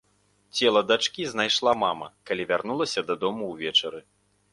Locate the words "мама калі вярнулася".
1.83-3.05